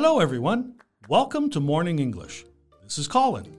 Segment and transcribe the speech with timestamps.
[0.00, 0.74] Hello, everyone.
[1.08, 2.44] Welcome to Morning English.
[2.84, 3.52] This is Colin.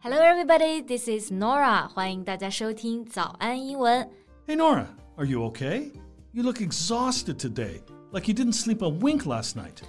[0.00, 0.80] Hello, everybody.
[0.80, 1.86] This is Norah.
[1.86, 4.10] 欢迎大家收听早安英文。
[4.48, 5.92] Hey, Norah, are you okay?
[6.32, 9.84] You look exhausted today, like you didn't sleep a wink last night.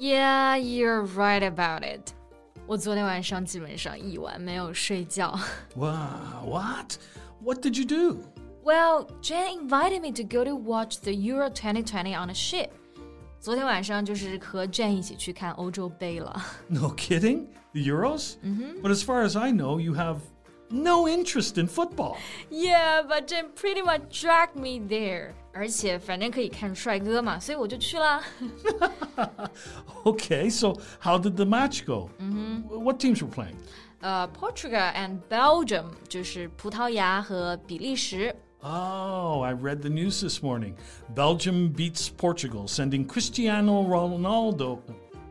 [0.00, 2.10] Yeah, you're right about it.
[2.66, 5.38] 我昨天晚上基本上一晚没有睡觉。
[5.76, 6.98] Wow, what?
[7.40, 8.18] What did you do?
[8.64, 12.70] Well, Jen invited me to go to watch the Euro 2020 on a ship.
[13.39, 16.35] 昨天晚上就是和 Jen 一起去看欧洲杯了。
[16.67, 17.47] No kidding?
[17.73, 18.35] The Euros?
[18.43, 18.81] Mm-hmm.
[18.81, 20.17] But as far as I know, you have
[20.69, 22.17] no interest in football.
[22.49, 25.31] Yeah, but Jen pretty much dragged me there.
[25.53, 28.21] 而且反正可以看帅哥嘛，所以我就去了。
[30.03, 32.09] Okay, so how did the match go?
[32.19, 32.83] Mm-hmm.
[32.83, 33.55] What teams were playing?
[34.01, 38.35] 呃、p o r t u g a l and Belgium 就是葡萄牙和比利时。
[38.65, 40.75] Oh, I read the news this morning.
[41.15, 44.79] Belgium beats Portugal, sending Cristiano Ronaldo.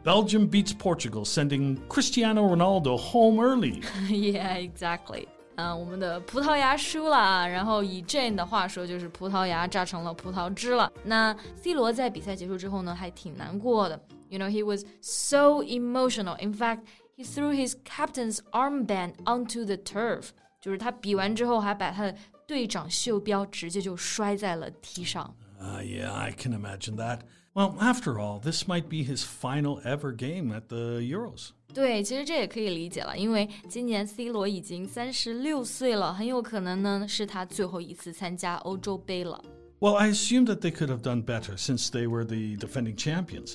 [0.02, 3.82] Belgium beats Portugal, sending Cristiano Ronaldo home early.
[4.08, 5.28] Yeah, exactly.
[5.56, 10.90] 嗯、我们的葡萄牙输了啊，然后以 Jane 的话说，就是葡萄牙榨成了葡萄汁了。
[11.04, 14.00] 那 C 罗在比赛结束之后呢，还挺难过的。
[14.30, 16.36] You know, he was so emotional.
[16.40, 16.80] In fact,
[17.14, 20.30] he threw his captain's armband onto the turf.
[20.62, 22.14] 就是他比完之后，还把他的
[22.46, 25.34] 队长袖标直接就摔在了踢上。
[25.60, 27.20] Ah, yeah, I can imagine that.
[27.52, 31.50] Well, after all, this might be his final ever game at the Euros.
[31.74, 39.42] 对，其实这也可以理解了，因为今年 C 罗已经三十六岁了，很有可能呢是他最后一次参加欧洲杯了。
[39.80, 43.54] Well, I assumed that they could have done better since they were the defending champions.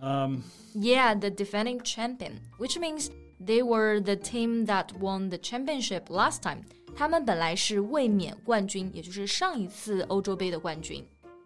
[0.00, 0.42] Um,
[0.74, 6.42] Yeah, the defending champion, which means they were the team that won the championship last
[6.42, 6.64] time.
[6.96, 11.04] 他们本来是卫冕冠军，也就是上一次欧洲杯的冠军。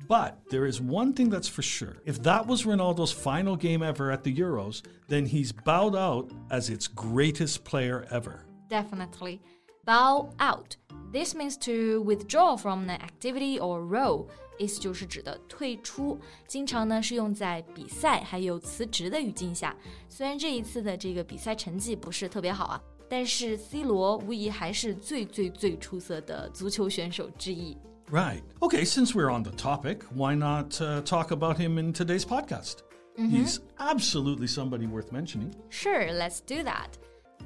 [0.09, 1.97] But there is one thing that's for sure.
[2.05, 6.69] If that was Ronaldo's final game ever at the Euros, then he's bowed out as
[6.69, 8.45] its greatest player ever.
[8.69, 9.41] Definitely.
[9.85, 10.77] Bow out.
[11.13, 14.27] This means to withdraw from an activity or role.
[14.59, 19.75] 意思就是指的退出，经常呢是用在比赛还有辞职的语境下。
[20.09, 27.77] 虽然这一次的这个比赛成绩不是特别好啊， 但是 C 罗无疑还是最最最出色的足球选手之一。
[28.11, 28.43] Right.
[28.61, 32.83] Okay, since we're on the topic, why not uh, talk about him in today's podcast?
[33.17, 35.55] He's absolutely somebody worth mentioning.
[35.71, 36.99] Sure, let's do that.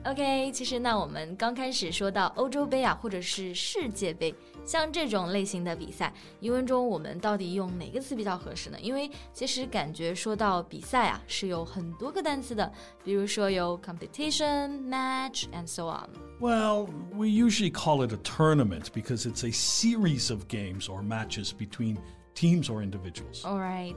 [0.04, 4.34] OK，其实那我们刚开始说到欧洲杯啊，或者是世界杯，
[4.64, 8.80] 像这种类型的比赛，英文中我们到底用哪个词比较合适呢？
[8.80, 12.72] 因为其实感觉说到比赛啊，是有很多个单词的，
[13.04, 16.08] 比如说有 competition、match and so on。
[16.40, 21.50] Well, we usually call it a tournament because it's a series of games or matches
[21.52, 21.98] between
[22.34, 23.44] teams or individuals.
[23.44, 23.96] All right,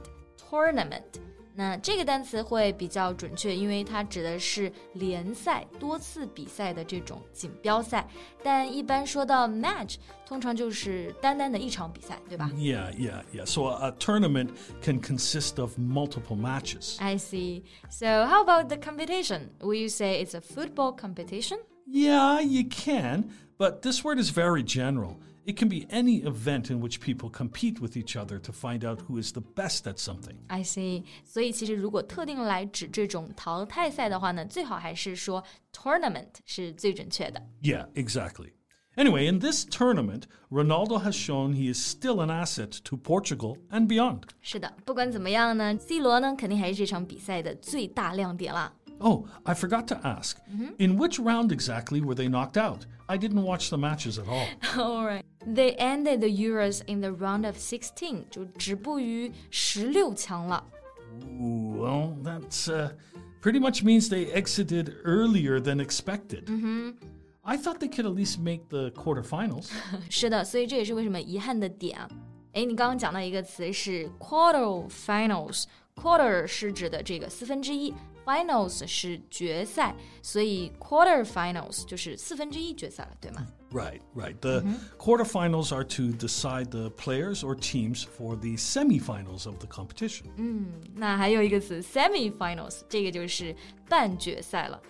[0.50, 1.18] tournament。
[1.58, 8.08] 那这个单词会比较准确，因为它指的是联赛、多次比赛的这种锦标赛。
[8.42, 9.94] 但一般说到 match，
[10.26, 13.46] 通常就是单单的一场比赛，对吧 Yeah, yeah, yeah.
[13.46, 14.48] So a, a tournament
[14.82, 16.96] can consist of multiple matches.
[16.98, 17.62] ？I see.
[17.88, 19.50] So how about the competition?
[19.60, 21.58] Will you say it's a football competition?
[21.86, 25.18] Yeah, you can, but this word is very general.
[25.48, 29.02] It can be any event in which people compete with each other to find out
[29.02, 30.36] who is the best at something.
[30.48, 31.04] I see.
[31.22, 37.42] 所以其实如果特定来指这种淘汰赛的话呢，最好还是说 tournament 是最准确的。
[37.62, 38.52] Yeah, exactly.
[38.96, 43.86] Anyway, in this tournament, Ronaldo has shown he is still an asset to Portugal and
[43.86, 44.22] beyond.
[44.40, 48.72] 是的，不管怎么样呢，C 罗呢肯定还是这场比赛的最大亮点啦。
[49.00, 50.36] Oh, I forgot to ask.
[50.78, 52.86] In which round exactly were they knocked out?
[53.06, 54.46] I didn't watch the matches at all.
[54.78, 55.24] All right.
[55.48, 60.64] They ended the Euros in the round of 16，就止步于十六强了。
[61.38, 62.92] Ooh, well, that uh,
[63.42, 66.48] pretty much means they exited earlier than expected.
[67.42, 69.70] I thought they could at least make the quarterfinals.
[70.08, 72.08] 是的，所以这也是为什么遗憾的点啊。
[72.52, 77.94] 哎，你刚刚讲到一个词是 quarter finals。Quarter 是指的这个四分之一
[78.28, 83.46] ，finals 是决赛，所以 quarter finals 就是四分之一决赛了，对吗？
[83.72, 84.36] Right, right.
[84.40, 84.62] The
[84.98, 90.26] quarterfinals are to decide the players or teams for the semifinals of the competition.
[90.94, 93.54] 那还有一个词 semi-finals，这个就是
[93.88, 94.80] 半决赛了。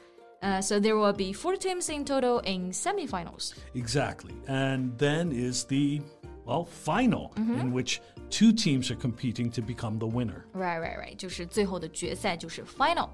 [0.40, 3.52] 呃、s o there will be four teams in total in semi-finals.
[3.74, 4.34] Exactly.
[4.46, 6.02] And then is the,
[6.44, 10.44] well, final, in which two teams are competing to become the winner.
[10.52, 13.08] Right, right, right，就是最后的决赛，就是 final。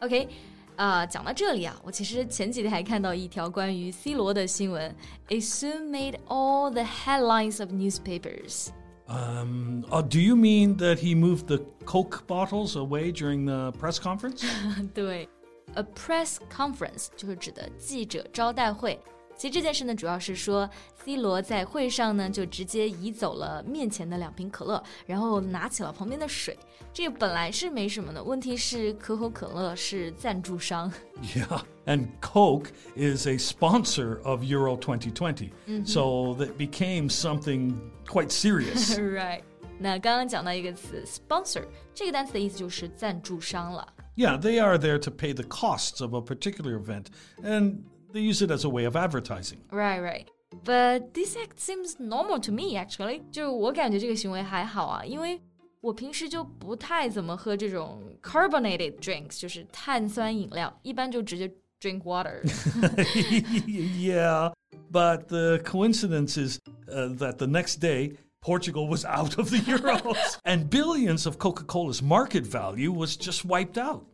[0.00, 0.28] OK，
[0.76, 4.94] 啊、讲到这里啊，我其实前几天还看到一条关于 C 罗的新闻，
[5.28, 8.68] It soon made all the headlines of newspapers。
[9.08, 13.98] Um, uh, do you mean that he moved the Coke bottles away during the press
[13.98, 14.44] conference?
[14.92, 15.28] 对，
[15.74, 19.00] a press conference 就是指的记者招待会。
[19.40, 20.68] 其实这件事呢，主要是说，
[21.04, 26.58] C 罗在会上呢就直接移走了面前的两瓶可乐，然后拿起了旁边的水。
[26.90, 30.90] 这个本来是没什么的，问题是可口可乐是赞助商。
[31.34, 35.50] Yeah, and Coke is a sponsor of Euro 2020,
[35.84, 37.74] so that became something
[38.06, 38.96] quite serious.
[38.98, 39.42] right？
[39.78, 43.86] 那刚刚讲到一个词 sponsor，这个单词的意思就是赞助商了。
[44.16, 47.08] Yeah, they are there to pay the costs of a particular event,
[47.42, 47.80] and
[48.12, 49.58] they use it as a way of advertising.
[49.70, 50.26] Right, right.
[50.64, 53.22] But this act seems normal to me, actually.
[53.30, 55.40] 就我感觉这个行为还好啊，因为
[55.80, 62.42] 我平时就不太怎么喝这种 carbonated drinks，就是碳酸饮料，一般就直接 drink water。
[63.66, 64.52] yeah,
[64.90, 70.38] but the coincidence is uh, that the next day, Portugal was out of the Euros,
[70.44, 74.04] and billions of Coca Cola's market value was just wiped out.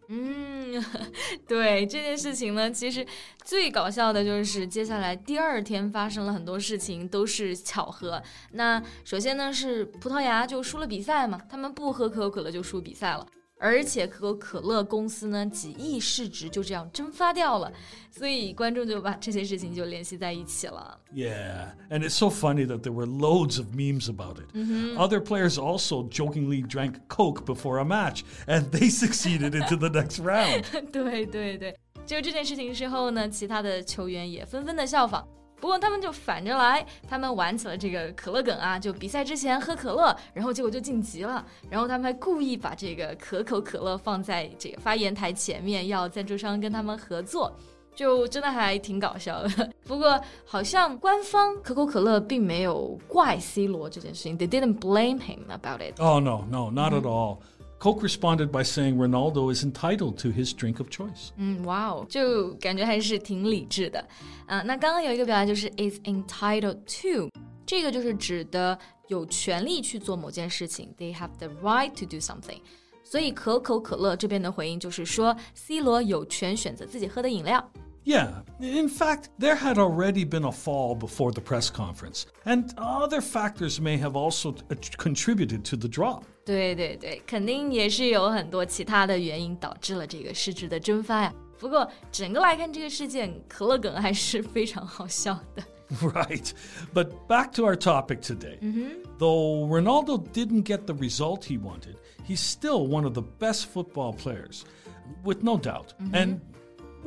[1.47, 3.05] 对这件事情呢，其实
[3.43, 8.21] 最搞笑的就是接下来第二天发生了很多事情，都是巧合。
[8.51, 13.25] 那首先呢是葡萄牙就输了比赛嘛，他们不喝可口可乐就输比赛了。
[13.59, 17.71] 而且可口可乐公司呢，几亿市值就这样蒸发掉了，
[18.11, 20.99] 所以观众就把这些事情就联系在一起了。
[21.13, 24.55] Yeah, and it's so funny that there were loads of memes about it.
[24.97, 30.19] Other players also jokingly drank Coke before a match, and they succeeded into the next
[30.19, 30.63] round.
[30.91, 31.75] 对对对，
[32.05, 35.27] 就这件事情之后呢，其他的球员也纷纷的效仿。
[35.59, 41.45] 不过他们就反着来，他们玩起了这个可乐梗啊，就比赛之前喝可乐，然后结果就晋级了。
[41.69, 47.51] 然后他们还故意把这个可口可乐放在这个发言台前面，要赞助商跟他们合作。
[47.95, 55.99] 就真的还挺搞笑的， 不过好像官方可口可乐并没有怪 C 罗这件事情，they didn't blame him about it。
[55.99, 57.39] Oh, no, no, not at all.
[57.78, 61.30] Coke responded by saying Ronaldo is entitled to his drink of choice.
[61.36, 63.98] 嗯，哇哦，就感觉还是挺理智的。
[64.46, 67.28] 啊，那刚刚有一个表达就是 is entitled to，
[67.66, 68.78] 这个就是指的
[69.08, 72.60] 有权利去做某件事情，they have the right to do something。
[73.02, 77.68] 所以可口可乐这边的回应就是说，C 罗有权选择自己喝的饮料。
[78.06, 83.20] Yeah, in fact, there had already been a fall before the press conference, and other
[83.20, 86.24] factors may have also uh, contributed to the drop.
[86.44, 91.32] 对对对，肯定也是有很多其他的原因导致了这个市值的蒸发呀。
[91.60, 95.62] 不过整个来看，这个事件可乐梗还是非常好笑的。
[96.00, 96.50] Right.
[96.92, 98.58] But back to our topic today.
[99.18, 104.12] Though Ronaldo didn't get the result he wanted, he's still one of the best football
[104.12, 104.64] players,
[105.22, 105.94] with no doubt.
[106.12, 106.40] And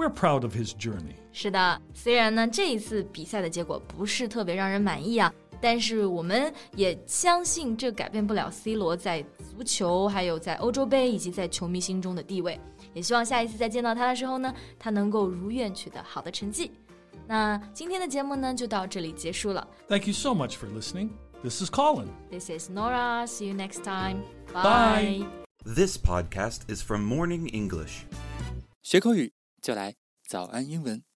[0.01, 1.15] we're proud of his journey.
[1.33, 12.59] 是的，虽然呢这一次比赛的结果不是特别让人满意啊，但是我们也相信这改变不了 C 罗在足球、还有在欧洲杯以及在球迷心中的地位。
[12.95, 16.73] 也希望下一次再见到他的时候呢，他能够如愿取得好的成绩。
[17.27, 19.69] 那今天的节目呢就到这里结束了。
[19.87, 21.11] Thank you so much for listening.
[21.43, 22.09] This is Colin.
[22.31, 23.27] This is Norah.
[23.27, 24.23] See you next time.
[24.53, 25.23] Bye.
[25.23, 25.27] Bye.
[25.65, 28.05] This podcast is from Morning English.
[28.83, 29.97] 学口语就来
[30.27, 31.10] 早安英文。